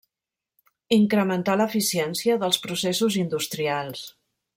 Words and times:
Incrementar 0.95 1.57
l'eficiència 1.61 2.39
dels 2.45 2.59
processos 2.65 3.19
industrials. 3.25 4.03